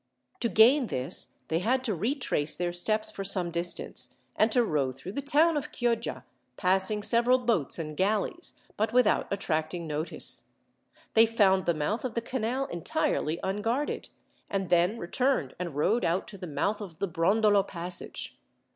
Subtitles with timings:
[0.39, 4.91] To gain this, they had to retrace their steps for some distance, and to row
[4.91, 6.23] through the town of Chioggia,
[6.57, 10.53] passing several boats and galleys, but without attracting notice.
[11.13, 14.09] They found the mouth of the canal entirely unguarded,
[14.49, 18.39] and then returned and rowed out to the mouth of the Brondolo passage.